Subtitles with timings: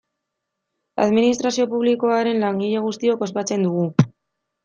[1.03, 3.85] Administrazio publikoaren langile guztiok ospatzen dugu.